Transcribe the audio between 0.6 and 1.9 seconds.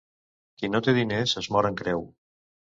Qui no té diners es mor en